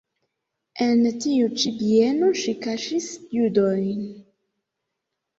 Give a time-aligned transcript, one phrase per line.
[0.85, 4.01] En tiu ĉi bieno ŝi kaŝis judojn.